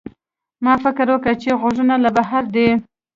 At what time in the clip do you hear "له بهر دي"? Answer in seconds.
2.03-2.69